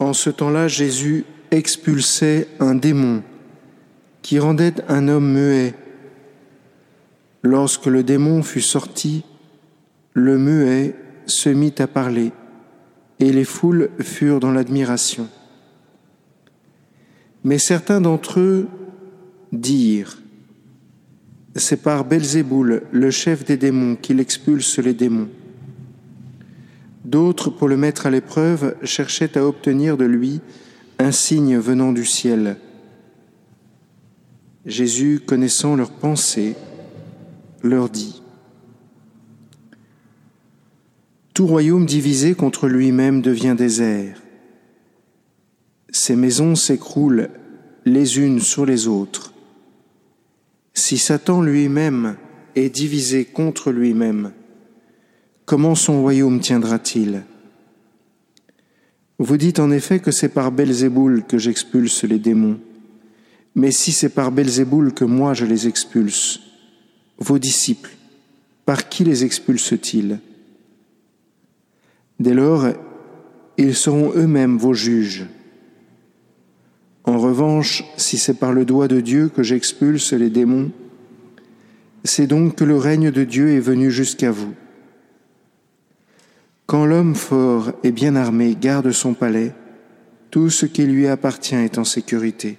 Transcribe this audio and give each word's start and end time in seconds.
En 0.00 0.14
ce 0.14 0.30
temps-là, 0.30 0.66
Jésus 0.66 1.26
expulsait 1.50 2.48
un 2.58 2.74
démon 2.74 3.22
qui 4.22 4.38
rendait 4.38 4.74
un 4.88 5.08
homme 5.08 5.34
muet. 5.34 5.74
Lorsque 7.42 7.86
le 7.86 8.02
démon 8.02 8.42
fut 8.42 8.62
sorti, 8.62 9.24
le 10.14 10.38
muet 10.38 10.96
se 11.26 11.50
mit 11.50 11.74
à 11.78 11.86
parler, 11.86 12.32
et 13.18 13.30
les 13.30 13.44
foules 13.44 13.90
furent 14.00 14.40
dans 14.40 14.52
l'admiration. 14.52 15.28
Mais 17.44 17.58
certains 17.58 18.00
d'entre 18.00 18.40
eux 18.40 18.68
dirent, 19.52 20.18
C'est 21.56 21.82
par 21.82 22.06
Belzéboul, 22.06 22.84
le 22.90 23.10
chef 23.10 23.44
des 23.44 23.58
démons, 23.58 23.96
qu'il 23.96 24.18
expulse 24.18 24.78
les 24.78 24.94
démons. 24.94 25.28
D'autres, 27.04 27.50
pour 27.50 27.68
le 27.68 27.76
mettre 27.76 28.06
à 28.06 28.10
l'épreuve, 28.10 28.76
cherchaient 28.84 29.38
à 29.38 29.46
obtenir 29.46 29.96
de 29.96 30.04
lui 30.04 30.40
un 30.98 31.12
signe 31.12 31.56
venant 31.56 31.92
du 31.92 32.04
ciel. 32.04 32.56
Jésus, 34.66 35.20
connaissant 35.24 35.76
leurs 35.76 35.92
pensées, 35.92 36.56
leur 37.62 37.88
dit, 37.88 38.22
Tout 41.32 41.46
royaume 41.46 41.86
divisé 41.86 42.34
contre 42.34 42.68
lui-même 42.68 43.22
devient 43.22 43.54
désert. 43.56 44.20
Ses 45.90 46.16
maisons 46.16 46.54
s'écroulent 46.54 47.30
les 47.86 48.18
unes 48.18 48.40
sur 48.40 48.66
les 48.66 48.86
autres. 48.86 49.32
Si 50.74 50.98
Satan 50.98 51.40
lui-même 51.40 52.16
est 52.56 52.68
divisé 52.68 53.24
contre 53.24 53.72
lui-même, 53.72 54.32
comment 55.50 55.74
son 55.74 56.02
royaume 56.02 56.38
tiendra-t-il? 56.38 57.24
Vous 59.18 59.36
dites 59.36 59.58
en 59.58 59.72
effet 59.72 59.98
que 59.98 60.12
c'est 60.12 60.28
par 60.28 60.52
Belzéboul 60.52 61.24
que 61.26 61.38
j'expulse 61.38 62.04
les 62.04 62.20
démons. 62.20 62.60
Mais 63.56 63.72
si 63.72 63.90
c'est 63.90 64.10
par 64.10 64.30
Belzéboul 64.30 64.94
que 64.94 65.04
moi 65.04 65.34
je 65.34 65.44
les 65.44 65.66
expulse, 65.66 66.38
vos 67.18 67.40
disciples, 67.40 67.90
par 68.64 68.88
qui 68.88 69.02
les 69.02 69.24
expulsent-ils? 69.24 70.20
Dès 72.20 72.34
lors, 72.34 72.68
ils 73.58 73.74
seront 73.74 74.12
eux-mêmes 74.14 74.56
vos 74.56 74.72
juges. 74.72 75.26
En 77.02 77.18
revanche, 77.18 77.82
si 77.96 78.18
c'est 78.18 78.38
par 78.38 78.52
le 78.52 78.64
doigt 78.64 78.86
de 78.86 79.00
Dieu 79.00 79.28
que 79.28 79.42
j'expulse 79.42 80.12
les 80.12 80.30
démons, 80.30 80.70
c'est 82.04 82.28
donc 82.28 82.54
que 82.54 82.64
le 82.64 82.76
règne 82.76 83.10
de 83.10 83.24
Dieu 83.24 83.50
est 83.50 83.58
venu 83.58 83.90
jusqu'à 83.90 84.30
vous. 84.30 84.54
Quand 86.70 86.86
l'homme 86.86 87.16
fort 87.16 87.72
et 87.82 87.90
bien 87.90 88.14
armé 88.14 88.54
garde 88.54 88.92
son 88.92 89.12
palais, 89.12 89.52
tout 90.30 90.50
ce 90.50 90.66
qui 90.66 90.84
lui 90.84 91.08
appartient 91.08 91.56
est 91.56 91.78
en 91.78 91.84
sécurité. 91.84 92.58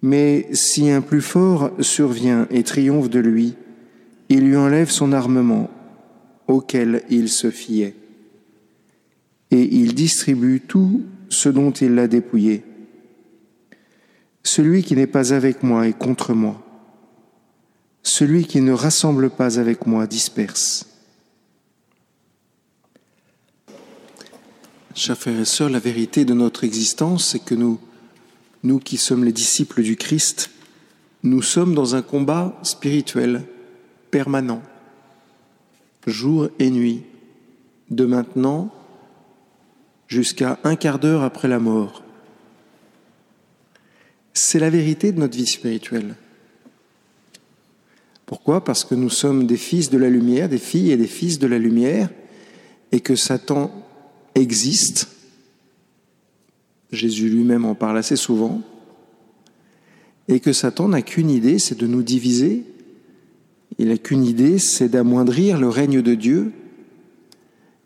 Mais 0.00 0.46
si 0.52 0.92
un 0.92 1.00
plus 1.00 1.20
fort 1.20 1.72
survient 1.80 2.46
et 2.52 2.62
triomphe 2.62 3.10
de 3.10 3.18
lui, 3.18 3.56
il 4.28 4.46
lui 4.46 4.56
enlève 4.56 4.90
son 4.90 5.12
armement 5.12 5.70
auquel 6.46 7.02
il 7.10 7.30
se 7.30 7.50
fiait, 7.50 7.96
et 9.50 9.74
il 9.74 9.96
distribue 9.96 10.60
tout 10.60 11.02
ce 11.30 11.48
dont 11.48 11.72
il 11.72 11.96
l'a 11.96 12.06
dépouillé. 12.06 12.62
Celui 14.44 14.84
qui 14.84 14.94
n'est 14.94 15.08
pas 15.08 15.34
avec 15.34 15.64
moi 15.64 15.88
est 15.88 15.98
contre 15.98 16.32
moi. 16.32 16.62
Celui 18.04 18.44
qui 18.44 18.60
ne 18.60 18.70
rassemble 18.70 19.30
pas 19.30 19.58
avec 19.58 19.84
moi 19.84 20.06
disperse. 20.06 20.93
Chers 24.96 25.18
frères 25.18 25.40
et 25.40 25.44
sœurs, 25.44 25.70
la 25.70 25.80
vérité 25.80 26.24
de 26.24 26.34
notre 26.34 26.62
existence, 26.62 27.30
c'est 27.30 27.44
que 27.44 27.56
nous 27.56 27.80
nous 28.62 28.78
qui 28.78 28.96
sommes 28.96 29.24
les 29.24 29.32
disciples 29.32 29.82
du 29.82 29.96
Christ, 29.96 30.50
nous 31.24 31.42
sommes 31.42 31.74
dans 31.74 31.96
un 31.96 32.02
combat 32.02 32.56
spirituel 32.62 33.42
permanent, 34.12 34.62
jour 36.06 36.48
et 36.60 36.70
nuit, 36.70 37.02
de 37.90 38.06
maintenant 38.06 38.72
jusqu'à 40.06 40.60
un 40.62 40.76
quart 40.76 41.00
d'heure 41.00 41.24
après 41.24 41.48
la 41.48 41.58
mort. 41.58 42.04
C'est 44.32 44.60
la 44.60 44.70
vérité 44.70 45.10
de 45.10 45.18
notre 45.18 45.36
vie 45.36 45.46
spirituelle. 45.46 46.14
Pourquoi? 48.26 48.62
Parce 48.62 48.84
que 48.84 48.94
nous 48.94 49.10
sommes 49.10 49.48
des 49.48 49.56
fils 49.56 49.90
de 49.90 49.98
la 49.98 50.08
lumière, 50.08 50.48
des 50.48 50.58
filles 50.58 50.92
et 50.92 50.96
des 50.96 51.08
fils 51.08 51.40
de 51.40 51.48
la 51.48 51.58
lumière, 51.58 52.10
et 52.92 53.00
que 53.00 53.16
Satan 53.16 53.83
existe 54.34 55.08
Jésus 56.94 57.28
lui-même 57.28 57.64
en 57.64 57.74
parle 57.74 57.98
assez 57.98 58.16
souvent, 58.16 58.62
et 60.28 60.40
que 60.40 60.52
Satan 60.52 60.88
n'a 60.88 61.02
qu'une 61.02 61.30
idée, 61.30 61.58
c'est 61.58 61.76
de 61.76 61.86
nous 61.86 62.02
diviser. 62.02 62.64
Il 63.78 63.88
n'a 63.88 63.98
qu'une 63.98 64.24
idée, 64.24 64.58
c'est 64.58 64.88
d'amoindrir 64.88 65.58
le 65.58 65.68
règne 65.68 66.00
de 66.00 66.14
Dieu. 66.14 66.52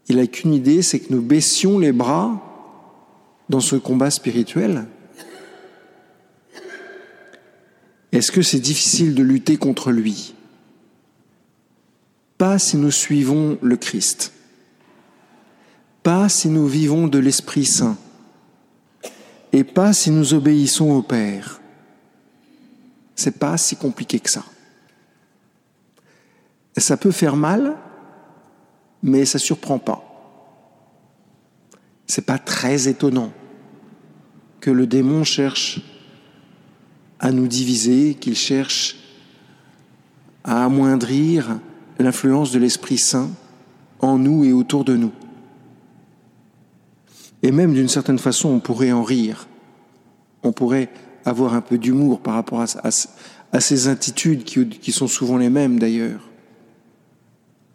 Il 0.09 0.17
n'a 0.17 0.27
qu'une 0.27 0.55
idée, 0.55 0.83
c'est 0.83 1.01
que 1.01 1.13
nous 1.13 1.23
baissions 1.23 1.79
les 1.79 1.93
bras 1.93 2.45
dans 3.49 3.61
ce 3.61 3.77
combat 3.77 4.11
spirituel. 4.11 4.87
Est-ce 8.13 8.31
que 8.31 8.43
c'est 8.43 8.61
difficile 8.61 9.15
de 9.15 9.23
lutter 9.23 9.57
contre 9.57 9.91
lui? 9.91 10.35
Pas 12.37 12.59
si 12.59 12.77
nous 12.77 12.93
suivons 12.93 13.59
le 13.63 13.77
Christ. 13.77 14.33
Pas 16.09 16.31
si 16.31 16.49
nous 16.49 16.67
vivons 16.67 17.07
de 17.07 17.19
l'Esprit 17.19 17.67
Saint 17.67 17.99
et 19.53 19.63
pas 19.63 19.93
si 19.93 20.11
nous 20.11 20.33
obéissons 20.33 20.91
au 20.93 21.03
Père. 21.03 21.61
C'est 23.15 23.39
pas 23.39 23.59
si 23.59 23.77
compliqué 23.77 24.19
que 24.19 24.31
ça. 24.31 24.43
Ça 26.79 26.97
peut 26.97 27.11
faire 27.11 27.37
mal, 27.37 27.77
mais 29.03 29.27
ça 29.27 29.39
surprend 29.39 29.79
pas. 29.79 30.03
C'est 32.07 32.25
pas 32.25 32.39
très 32.39 32.89
étonnant 32.89 33.31
que 34.61 34.71
le 34.71 34.87
démon 34.87 35.25
cherche 35.25 35.83
à 37.21 37.33
nous 37.33 37.49
diviser, 37.49 38.15
qu'il 38.15 38.35
cherche 38.35 38.97
à 40.43 40.65
amoindrir 40.65 41.61
l'influence 41.99 42.51
de 42.51 42.59
l'Esprit 42.59 42.97
Saint 42.97 43.29
en 43.99 44.17
nous 44.17 44.47
et 44.47 44.55
autour 44.55 44.87
de 44.87 44.97
nous. 44.97 45.13
Et 47.43 47.53
même 47.53 47.73
d'une 47.73 47.89
certaine 47.89 48.19
façon, 48.19 48.49
on 48.49 48.61
pourrait 48.61 48.93
en 48.93 49.03
rire. 49.03 49.49
On 50.43 50.53
pourrait 50.53 50.89
avoir 51.25 51.55
un 51.55 51.61
peu 51.61 51.79
d'humour 51.79 52.21
par 52.21 52.35
rapport 52.35 52.61
à, 52.63 53.61
ces 53.61 53.89
attitudes 53.89 54.45
qui, 54.45 54.69
qui 54.69 54.93
sont 54.93 55.07
souvent 55.07 55.37
les 55.37 55.51
mêmes 55.51 55.79
d'ailleurs. 55.79 56.29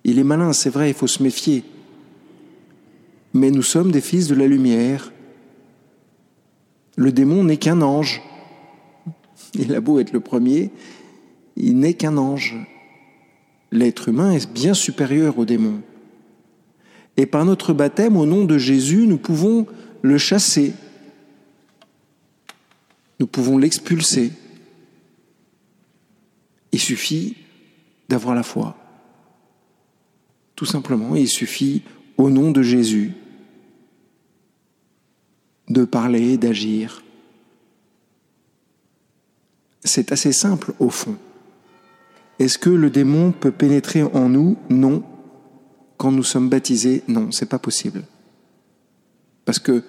Il 0.03 0.19
est 0.19 0.24
malin, 0.24 0.53
c'est 0.53 0.69
vrai, 0.69 0.90
il 0.90 0.96
faut 0.96 1.07
se 1.07 1.24
méfier. 1.24 1.63
Mais 3.34 3.51
nous 3.51 3.63
sommes 3.63 3.91
des 3.91 4.01
fils 4.01 4.28
de 4.28 4.35
la 4.35 4.47
lumière. 4.47 5.12
Le 6.95 7.12
démon 7.12 7.44
n'est 7.44 7.57
qu'un 7.57 7.81
ange. 7.81 8.22
Il 9.56 9.74
a 9.74 9.81
beau 9.81 10.00
être 10.00 10.13
le 10.13 10.19
premier, 10.19 10.72
il 11.56 11.78
n'est 11.78 11.94
qu'un 11.94 12.18
ange. 12.18 12.56
L'être 13.72 14.09
humain 14.09 14.31
est 14.31 14.51
bien 14.51 14.74
supérieur 14.74 15.38
au 15.38 15.45
démon. 15.45 15.81
Et 17.18 17.25
par 17.25 17.46
notre 17.46 17.74
baptême, 17.74 18.18
au 18.18 18.25
nom 18.25 18.46
de 18.46 18.57
Jésus, 18.57 19.06
nous 19.07 19.18
pouvons 19.18 19.68
le 20.01 20.18
chasser. 20.18 20.74
Nous 23.19 23.28
pouvons 23.28 23.57
l'expulser. 23.57 24.31
Il 26.72 26.79
suffit 26.79 27.38
d'avoir 28.09 28.34
la 28.35 28.44
foi. 28.44 28.75
Tout 30.56 30.66
simplement, 30.66 31.16
il 31.16 31.28
suffit, 31.28 31.84
au 32.18 32.29
nom 32.29 32.51
de 32.51 32.62
Jésus, 32.62 33.13
de 35.69 35.85
parler, 35.85 36.38
d'agir. 36.38 37.04
C'est 39.83 40.12
assez 40.12 40.31
simple 40.31 40.74
au 40.80 40.89
fond. 40.89 41.18
Est-ce 42.39 42.57
que 42.57 42.69
le 42.69 42.89
démon 42.89 43.31
peut 43.31 43.51
pénétrer 43.51 44.04
en 44.04 44.30
nous? 44.30 44.57
Non 44.69 45.04
quand 45.98 46.12
nous 46.12 46.24
sommes 46.24 46.50
baptisés, 46.50 47.04
non, 47.07 47.31
c'est 47.31 47.50
pas 47.50 47.60
possible. 47.60 48.04
Parce 49.45 49.60
que 49.60 49.84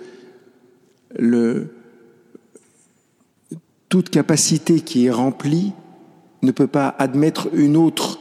toute 3.89 4.11
capacité 4.11 4.81
qui 4.81 5.07
est 5.07 5.11
remplie 5.11 5.73
ne 6.43 6.51
peut 6.51 6.67
pas 6.67 6.89
admettre 6.99 7.49
une 7.53 7.77
autre, 7.77 8.19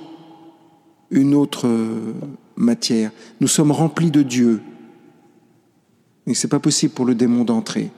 une 1.10 1.34
autre 1.34 1.68
euh, 1.68 2.14
matière. 2.56 3.12
Nous 3.42 3.48
sommes 3.48 3.72
remplis 3.72 4.12
de 4.12 4.24
Dieu. 4.24 4.62
Et 6.26 6.34
c'est 6.34 6.48
pas 6.48 6.60
possible 6.60 6.94
pour 6.94 7.06
le 7.06 7.16
démon 7.16 7.44
d'entrer. 7.44 7.92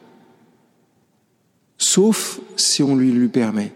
Sauf 1.78 2.40
si 2.56 2.82
on 2.82 2.96
lui 2.96 3.12
lui 3.12 3.28
permet. 3.28 3.74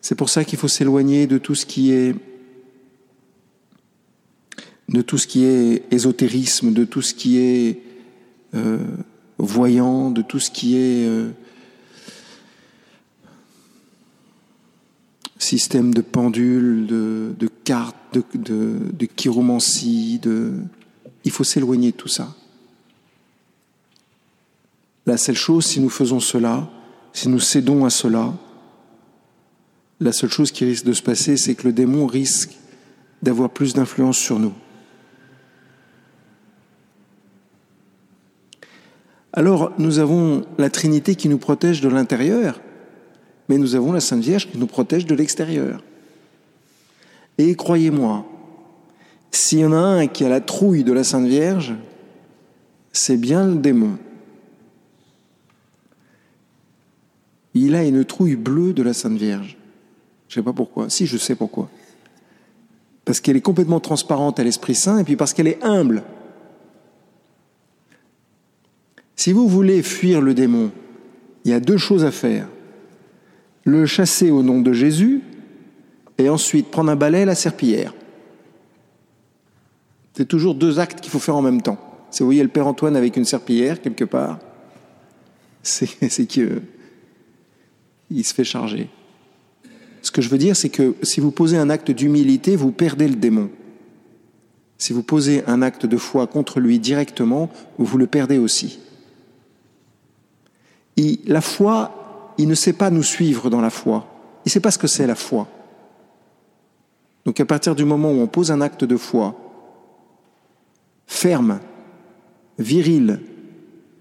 C'est 0.00 0.14
pour 0.14 0.30
ça 0.30 0.44
qu'il 0.44 0.58
faut 0.58 0.68
s'éloigner 0.68 1.26
de 1.26 1.38
tout 1.38 1.54
ce 1.54 1.66
qui 1.66 1.92
est 1.92 2.14
de 4.88 5.02
tout 5.02 5.18
ce 5.18 5.26
qui 5.26 5.44
est 5.44 5.84
ésotérisme, 5.90 6.72
de 6.72 6.84
tout 6.84 7.02
ce 7.02 7.14
qui 7.14 7.38
est 7.38 7.80
euh, 8.54 8.78
voyant, 9.38 10.10
de 10.10 10.22
tout 10.22 10.38
ce 10.38 10.50
qui 10.50 10.76
est 10.76 11.06
euh, 11.06 11.30
système 15.38 15.92
de 15.92 16.00
pendule, 16.00 16.86
de, 16.86 17.50
cartes, 17.64 18.18
de 18.34 19.06
chiromancie, 19.16 20.18
de... 20.18 20.54
il 21.24 21.30
faut 21.30 21.44
s'éloigner 21.44 21.92
de 21.92 21.96
tout 21.96 22.08
ça. 22.08 22.34
La 25.06 25.16
seule 25.16 25.36
chose, 25.36 25.64
si 25.64 25.80
nous 25.80 25.88
faisons 25.88 26.20
cela, 26.20 26.68
si 27.14 27.28
nous 27.28 27.40
cédons 27.40 27.86
à 27.86 27.90
cela, 27.90 28.34
la 30.00 30.12
seule 30.12 30.30
chose 30.30 30.52
qui 30.52 30.64
risque 30.64 30.84
de 30.84 30.92
se 30.92 31.02
passer, 31.02 31.36
c'est 31.36 31.54
que 31.54 31.66
le 31.66 31.72
démon 31.72 32.06
risque 32.06 32.50
d'avoir 33.22 33.50
plus 33.50 33.72
d'influence 33.72 34.18
sur 34.18 34.38
nous. 34.38 34.52
Alors, 39.38 39.70
nous 39.78 40.00
avons 40.00 40.44
la 40.58 40.68
Trinité 40.68 41.14
qui 41.14 41.28
nous 41.28 41.38
protège 41.38 41.80
de 41.80 41.88
l'intérieur, 41.88 42.60
mais 43.48 43.56
nous 43.56 43.76
avons 43.76 43.92
la 43.92 44.00
Sainte 44.00 44.24
Vierge 44.24 44.50
qui 44.50 44.58
nous 44.58 44.66
protège 44.66 45.06
de 45.06 45.14
l'extérieur. 45.14 45.80
Et 47.38 47.54
croyez-moi, 47.54 48.26
s'il 49.30 49.60
y 49.60 49.64
en 49.64 49.72
a 49.72 49.76
un 49.76 50.08
qui 50.08 50.24
a 50.24 50.28
la 50.28 50.40
trouille 50.40 50.82
de 50.82 50.92
la 50.92 51.04
Sainte 51.04 51.28
Vierge, 51.28 51.76
c'est 52.90 53.16
bien 53.16 53.46
le 53.46 53.54
démon. 53.54 53.96
Il 57.54 57.76
a 57.76 57.84
une 57.84 58.04
trouille 58.04 58.34
bleue 58.34 58.72
de 58.72 58.82
la 58.82 58.92
Sainte 58.92 59.18
Vierge. 59.18 59.56
Je 60.26 60.32
ne 60.32 60.42
sais 60.42 60.44
pas 60.44 60.52
pourquoi. 60.52 60.90
Si, 60.90 61.06
je 61.06 61.16
sais 61.16 61.36
pourquoi. 61.36 61.70
Parce 63.04 63.20
qu'elle 63.20 63.36
est 63.36 63.40
complètement 63.40 63.78
transparente 63.78 64.40
à 64.40 64.42
l'Esprit 64.42 64.74
Saint 64.74 64.98
et 64.98 65.04
puis 65.04 65.14
parce 65.14 65.32
qu'elle 65.32 65.46
est 65.46 65.62
humble. 65.62 66.02
Si 69.18 69.32
vous 69.32 69.48
voulez 69.48 69.82
fuir 69.82 70.20
le 70.20 70.32
démon, 70.32 70.70
il 71.44 71.50
y 71.50 71.54
a 71.54 71.58
deux 71.58 71.76
choses 71.76 72.04
à 72.04 72.12
faire. 72.12 72.48
Le 73.64 73.84
chasser 73.84 74.30
au 74.30 74.44
nom 74.44 74.60
de 74.60 74.72
Jésus 74.72 75.22
et 76.18 76.28
ensuite 76.28 76.70
prendre 76.70 76.92
un 76.92 76.96
balai 76.96 77.22
et 77.22 77.24
la 77.24 77.34
serpillière. 77.34 77.92
C'est 80.14 80.28
toujours 80.28 80.54
deux 80.54 80.78
actes 80.78 81.00
qu'il 81.00 81.10
faut 81.10 81.18
faire 81.18 81.34
en 81.34 81.42
même 81.42 81.62
temps. 81.62 81.78
Si 82.12 82.22
vous 82.22 82.26
voyez 82.28 82.44
le 82.44 82.48
Père 82.48 82.68
Antoine 82.68 82.94
avec 82.94 83.16
une 83.16 83.24
serpillière 83.24 83.82
quelque 83.82 84.04
part, 84.04 84.38
c'est 85.64 86.26
qu'il 86.28 86.62
se 88.22 88.32
fait 88.32 88.44
charger. 88.44 88.88
Ce 90.00 90.12
que 90.12 90.22
je 90.22 90.28
veux 90.28 90.38
dire, 90.38 90.54
c'est 90.54 90.68
que 90.68 90.94
si 91.02 91.18
vous 91.18 91.32
posez 91.32 91.58
un 91.58 91.70
acte 91.70 91.90
d'humilité, 91.90 92.54
vous 92.54 92.70
perdez 92.70 93.08
le 93.08 93.16
démon. 93.16 93.50
Si 94.78 94.92
vous 94.92 95.02
posez 95.02 95.42
un 95.48 95.60
acte 95.60 95.86
de 95.86 95.96
foi 95.96 96.28
contre 96.28 96.60
lui 96.60 96.78
directement, 96.78 97.50
vous 97.78 97.98
le 97.98 98.06
perdez 98.06 98.38
aussi. 98.38 98.78
Et 100.98 101.20
la 101.26 101.40
foi, 101.40 102.34
il 102.38 102.48
ne 102.48 102.54
sait 102.54 102.72
pas 102.72 102.90
nous 102.90 103.04
suivre 103.04 103.48
dans 103.50 103.60
la 103.60 103.70
foi. 103.70 104.04
Il 104.44 104.48
ne 104.48 104.50
sait 104.50 104.60
pas 104.60 104.72
ce 104.72 104.78
que 104.78 104.88
c'est 104.88 105.06
la 105.06 105.14
foi. 105.14 105.46
Donc 107.24 107.38
à 107.38 107.46
partir 107.46 107.76
du 107.76 107.84
moment 107.84 108.10
où 108.10 108.20
on 108.20 108.26
pose 108.26 108.50
un 108.50 108.60
acte 108.60 108.84
de 108.84 108.96
foi, 108.96 109.36
ferme, 111.06 111.60
viril, 112.58 113.20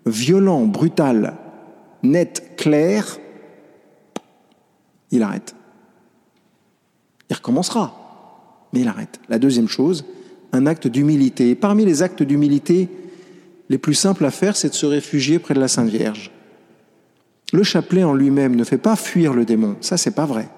violent, 0.07 0.65
brutal, 0.65 1.35
net, 2.01 2.55
clair, 2.57 3.19
il 5.11 5.21
arrête. 5.21 5.55
Il 7.29 7.35
recommencera, 7.35 8.69
mais 8.73 8.79
il 8.79 8.87
arrête. 8.87 9.19
La 9.29 9.37
deuxième 9.37 9.67
chose, 9.67 10.03
un 10.51 10.65
acte 10.65 10.87
d'humilité. 10.87 11.53
Parmi 11.53 11.85
les 11.85 12.01
actes 12.01 12.23
d'humilité 12.23 12.89
les 13.69 13.77
plus 13.77 13.93
simples 13.93 14.25
à 14.25 14.31
faire, 14.31 14.55
c'est 14.55 14.69
de 14.69 14.73
se 14.73 14.85
réfugier 14.85 15.37
près 15.37 15.53
de 15.53 15.59
la 15.59 15.67
Sainte 15.67 15.89
Vierge. 15.89 16.31
Le 17.53 17.63
chapelet 17.63 18.03
en 18.03 18.13
lui-même 18.13 18.55
ne 18.55 18.63
fait 18.63 18.77
pas 18.77 18.95
fuir 18.95 19.33
le 19.33 19.45
démon. 19.45 19.77
Ça, 19.81 19.97
c'est 19.97 20.11
pas 20.11 20.25
vrai. 20.25 20.49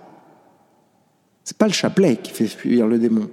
C'est 1.43 1.57
pas 1.57 1.67
le 1.67 1.73
chapelet 1.73 2.17
qui 2.21 2.31
fait 2.31 2.47
fuir 2.47 2.87
le 2.87 2.97
démon. 2.97 3.29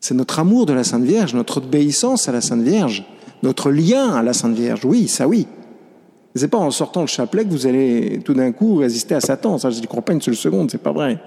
C'est 0.00 0.14
notre 0.14 0.38
amour 0.38 0.66
de 0.66 0.72
la 0.72 0.84
Sainte 0.84 1.04
Vierge, 1.04 1.34
notre 1.34 1.58
obéissance 1.58 2.28
à 2.28 2.32
la 2.32 2.40
Sainte 2.40 2.62
Vierge, 2.62 3.04
notre 3.42 3.70
lien 3.70 4.14
à 4.14 4.22
la 4.22 4.32
Sainte 4.32 4.54
Vierge. 4.54 4.84
Oui, 4.84 5.08
ça 5.08 5.26
oui. 5.26 5.46
C'est 6.34 6.48
pas 6.48 6.58
en 6.58 6.70
sortant 6.70 7.00
le 7.00 7.06
chapelet 7.06 7.44
que 7.44 7.50
vous 7.50 7.66
allez 7.66 8.20
tout 8.24 8.34
d'un 8.34 8.52
coup 8.52 8.76
résister 8.76 9.14
à 9.14 9.20
Satan. 9.20 9.56
Ça, 9.58 9.70
je 9.70 9.80
ne 9.80 9.86
crois 9.86 10.02
pas 10.02 10.12
une 10.12 10.20
seule 10.20 10.36
seconde, 10.36 10.70
c'est 10.70 10.82
pas 10.82 10.92
vrai. 10.92 11.18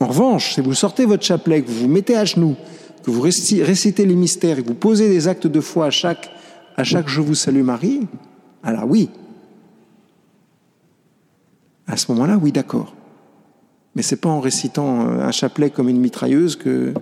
En 0.00 0.06
revanche, 0.06 0.54
si 0.54 0.60
vous 0.60 0.74
sortez 0.74 1.06
votre 1.06 1.24
chapelet, 1.24 1.62
que 1.62 1.68
vous 1.68 1.82
vous 1.82 1.88
mettez 1.88 2.16
à 2.16 2.24
genoux, 2.24 2.56
que 3.04 3.10
vous 3.10 3.20
récitez 3.20 4.06
les 4.06 4.14
mystères, 4.14 4.56
que 4.56 4.68
vous 4.68 4.74
posez 4.74 5.08
des 5.08 5.28
actes 5.28 5.46
de 5.46 5.60
foi 5.60 5.86
à 5.86 5.90
chaque 5.90 6.30
Je 6.76 7.20
vous 7.20 7.34
salue 7.34 7.62
Marie, 7.62 8.06
alors 8.62 8.86
oui. 8.86 9.10
À 11.86 11.96
ce 11.96 12.12
moment-là, 12.12 12.38
oui, 12.40 12.52
d'accord. 12.52 12.94
Mais 13.94 14.02
c'est 14.02 14.16
pas 14.16 14.28
en 14.28 14.40
récitant 14.40 15.00
un 15.00 15.30
chapelet 15.32 15.70
comme 15.70 15.88
une 15.88 16.00
mitrailleuse 16.00 16.56
que, 16.56 16.92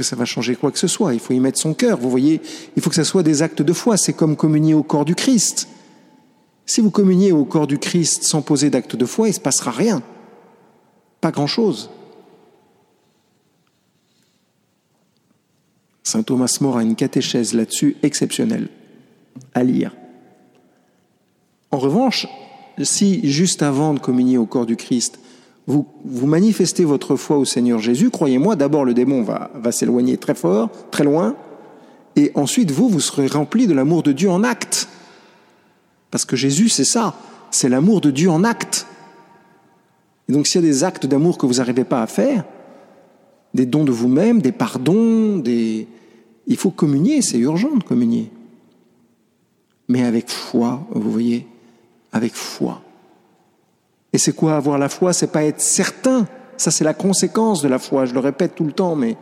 ça 0.00 0.16
va 0.16 0.24
changer 0.24 0.56
quoi 0.56 0.70
que 0.70 0.78
ce 0.78 0.86
soit. 0.86 1.12
Il 1.12 1.20
faut 1.20 1.34
y 1.34 1.40
mettre 1.40 1.58
son 1.58 1.74
cœur. 1.74 1.98
Vous 1.98 2.08
voyez, 2.08 2.40
il 2.74 2.80
faut 2.80 2.88
que 2.88 2.96
ça 2.96 3.04
soit 3.04 3.22
des 3.22 3.42
actes 3.42 3.60
de 3.60 3.72
foi. 3.74 3.98
C'est 3.98 4.14
comme 4.14 4.34
communier 4.34 4.72
au 4.72 4.82
corps 4.82 5.04
du 5.04 5.14
Christ. 5.14 5.68
Si 6.64 6.80
vous 6.80 6.90
communiez 6.90 7.32
au 7.32 7.44
corps 7.44 7.66
du 7.66 7.78
Christ 7.78 8.22
sans 8.22 8.40
poser 8.40 8.70
d'acte 8.70 8.96
de 8.96 9.04
foi, 9.04 9.28
il 9.28 9.32
ne 9.32 9.34
se 9.34 9.40
passera 9.40 9.72
rien. 9.72 10.02
Pas 11.20 11.32
grand-chose. 11.32 11.90
Saint 16.02 16.22
Thomas 16.22 16.56
More 16.62 16.78
a 16.78 16.82
une 16.82 16.96
catéchèse 16.96 17.52
là-dessus 17.52 17.96
exceptionnelle 18.02 18.68
à 19.54 19.62
lire. 19.62 19.94
En 21.70 21.78
revanche, 21.78 22.26
si 22.82 23.26
juste 23.28 23.62
avant 23.62 23.94
de 23.94 24.00
communier 24.00 24.38
au 24.38 24.46
corps 24.46 24.66
du 24.66 24.76
Christ, 24.76 25.20
vous, 25.66 25.86
vous 26.04 26.26
manifestez 26.26 26.84
votre 26.84 27.16
foi 27.16 27.38
au 27.38 27.44
Seigneur 27.44 27.78
Jésus, 27.78 28.10
croyez-moi, 28.10 28.56
d'abord 28.56 28.84
le 28.84 28.94
démon 28.94 29.22
va, 29.22 29.50
va 29.54 29.72
s'éloigner 29.72 30.16
très 30.16 30.34
fort, 30.34 30.70
très 30.90 31.04
loin, 31.04 31.36
et 32.16 32.32
ensuite 32.34 32.70
vous, 32.70 32.88
vous 32.88 33.00
serez 33.00 33.26
rempli 33.28 33.66
de 33.66 33.74
l'amour 33.74 34.02
de 34.02 34.12
Dieu 34.12 34.30
en 34.30 34.42
acte. 34.42 34.88
Parce 36.10 36.24
que 36.24 36.34
Jésus, 36.34 36.68
c'est 36.68 36.84
ça, 36.84 37.14
c'est 37.50 37.68
l'amour 37.68 38.00
de 38.00 38.10
Dieu 38.10 38.30
en 38.30 38.42
acte. 38.42 38.86
Et 40.28 40.32
donc 40.32 40.46
s'il 40.46 40.60
y 40.60 40.64
a 40.64 40.66
des 40.66 40.82
actes 40.82 41.06
d'amour 41.06 41.38
que 41.38 41.46
vous 41.46 41.54
n'arrivez 41.54 41.84
pas 41.84 42.02
à 42.02 42.06
faire, 42.06 42.44
des 43.54 43.66
dons 43.66 43.84
de 43.84 43.92
vous-même, 43.92 44.40
des 44.40 44.52
pardons, 44.52 45.38
des... 45.38 45.86
il 46.46 46.56
faut 46.56 46.70
communier, 46.70 47.22
c'est 47.22 47.38
urgent 47.38 47.76
de 47.76 47.84
communier. 47.84 48.30
Mais 49.90 50.04
avec 50.04 50.30
foi, 50.30 50.86
vous 50.92 51.10
voyez, 51.10 51.48
avec 52.12 52.32
foi. 52.32 52.80
Et 54.12 54.18
c'est 54.18 54.32
quoi 54.32 54.54
avoir 54.54 54.78
la 54.78 54.88
foi? 54.88 55.12
C'est 55.12 55.32
pas 55.32 55.42
être 55.42 55.60
certain. 55.60 56.28
Ça, 56.56 56.70
c'est 56.70 56.84
la 56.84 56.94
conséquence 56.94 57.60
de 57.60 57.66
la 57.66 57.80
foi. 57.80 58.04
Je 58.04 58.14
le 58.14 58.20
répète 58.20 58.54
tout 58.54 58.62
le 58.62 58.70
temps, 58.70 58.94
mais 58.94 59.16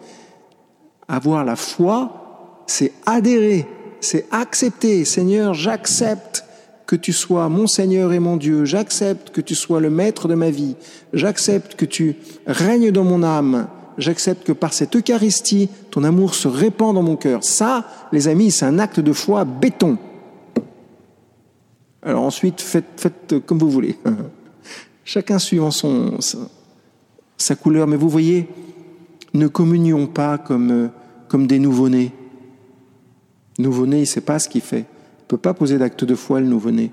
avoir 1.09 1.43
la 1.43 1.57
foi, 1.57 2.65
c'est 2.67 2.93
adhérer, 3.07 3.67
c'est 4.03 4.27
accepter. 4.31 5.07
Seigneur, 5.07 5.55
j'accepte 5.55 6.45
que 6.87 6.97
tu 6.97 7.15
sois 7.15 7.49
mon 7.49 7.67
Seigneur 7.67 8.13
et 8.13 8.19
mon 8.19 8.37
Dieu, 8.37 8.67
j'accepte 8.67 9.31
que 9.31 9.41
tu 9.41 9.55
sois 9.55 9.81
le 9.81 9.89
maître 9.89 10.29
de 10.29 10.35
ma 10.35 10.51
vie, 10.51 10.77
j'accepte 11.15 11.77
que 11.77 11.87
tu 11.87 12.17
règnes 12.47 12.91
dans 12.91 13.05
mon 13.05 13.23
âme, 13.23 13.69
j'accepte 13.97 14.45
que 14.45 14.53
par 14.53 14.75
cette 14.75 14.95
Eucharistie, 14.95 15.71
ton 15.91 16.05
amour 16.05 16.35
se 16.35 16.47
répand 16.47 16.95
dans 16.95 17.03
mon 17.03 17.17
cœur. 17.17 17.43
Ça, 17.43 17.85
les 18.13 18.29
amis, 18.29 18.51
c'est 18.51 18.67
un 18.67 18.79
acte 18.79 19.01
de 19.01 19.15
foi 19.15 19.47
béton. 19.47 19.97
Alors 22.09 22.25
ensuite, 22.25 22.61
faites, 22.61 23.35
comme 23.47 23.59
vous 23.59 23.71
voulez. 23.71 23.97
Chacun 25.05 25.39
suivant 25.39 25.71
son, 25.71 26.19
sa, 27.37 27.55
couleur. 27.55 27.87
Mais 27.87 27.97
vous 27.97 28.09
voyez, 28.09 28.49
ne 29.35 29.47
communions 29.47 30.09
pas 30.09 30.39
comme, 30.39 30.91
comme 31.29 31.47
des 31.47 31.61
nouveau-nés. 31.61 32.13
Nouveau-né, 33.59 33.99
il 33.99 34.01
ne 34.01 34.07
sait 34.07 34.21
pas 34.23 34.41
ce 34.41 34.49
qu'il 34.49 34.63
fait 34.63 34.87
ne 35.29 35.37
peut 35.37 35.43
pas 35.43 35.53
poser 35.53 35.77
d'acte 35.77 36.05
de 36.05 36.15
foi, 36.15 36.41
le 36.41 36.47
nouveau-né. 36.47 36.91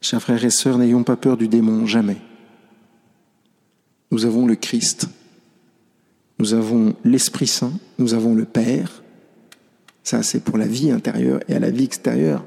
Chers 0.00 0.22
frères 0.22 0.42
et 0.42 0.48
sœurs, 0.48 0.78
n'ayons 0.78 1.02
pas 1.02 1.16
peur 1.16 1.36
du 1.36 1.48
démon, 1.48 1.84
jamais. 1.84 2.16
Nous 4.10 4.24
avons 4.24 4.46
le 4.46 4.54
Christ, 4.54 5.08
nous 6.44 6.52
avons 6.52 6.94
l'Esprit 7.04 7.46
Saint, 7.46 7.72
nous 7.96 8.12
avons 8.12 8.34
le 8.34 8.44
Père. 8.44 9.02
Ça, 10.02 10.22
c'est 10.22 10.44
pour 10.44 10.58
la 10.58 10.66
vie 10.66 10.90
intérieure 10.90 11.40
et 11.48 11.54
à 11.54 11.58
la 11.58 11.70
vie 11.70 11.84
extérieure. 11.84 12.44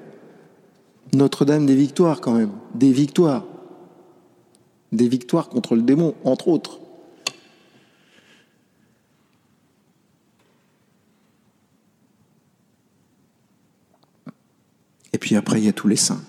Notre-Dame 1.15 1.65
des 1.65 1.75
victoires, 1.75 2.21
quand 2.21 2.33
même, 2.33 2.51
des 2.75 2.91
victoires. 2.91 3.43
Des 4.91 5.07
victoires 5.07 5.49
contre 5.49 5.75
le 5.75 5.81
démon, 5.81 6.13
entre 6.23 6.47
autres. 6.47 6.79
Et 15.11 15.17
puis 15.17 15.35
après, 15.35 15.59
il 15.59 15.65
y 15.65 15.69
a 15.69 15.73
tous 15.73 15.87
les 15.87 15.95
saints. 15.95 16.21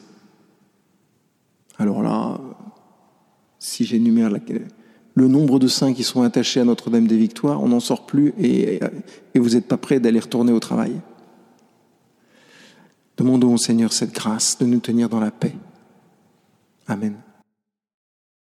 Alors 1.76 2.02
là, 2.02 2.40
si 3.58 3.84
j'énumère 3.84 4.30
le 5.18 5.28
nombre 5.28 5.58
de 5.58 5.66
saints 5.66 5.92
qui 5.92 6.04
sont 6.04 6.22
attachés 6.22 6.60
à 6.60 6.64
Notre-Dame 6.64 7.06
des 7.06 7.16
Victoires, 7.16 7.62
on 7.62 7.68
n'en 7.68 7.80
sort 7.80 8.06
plus 8.06 8.32
et, 8.38 8.80
vous 9.34 9.50
n'êtes 9.50 9.66
pas 9.66 9.76
prêt 9.76 10.00
d'aller 10.00 10.20
retourner 10.20 10.52
au 10.52 10.60
travail. 10.60 10.92
Demandons 13.16 13.54
au 13.54 13.56
Seigneur 13.56 13.92
cette 13.92 14.12
grâce 14.12 14.58
de 14.58 14.66
nous 14.66 14.78
tenir 14.78 15.08
dans 15.08 15.20
la 15.20 15.30
paix. 15.30 15.54
Amen. 16.86 17.16